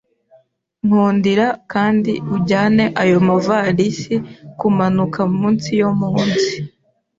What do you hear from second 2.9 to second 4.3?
ayo mavalisi